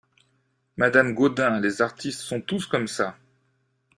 [0.77, 3.17] Madame Gaudin Les artistes sont tous comme ça!